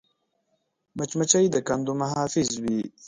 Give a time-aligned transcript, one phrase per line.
[0.97, 2.79] مچمچۍ د کندو محافظ وي